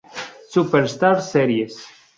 Superstars 0.53 1.29
Series 1.29 1.75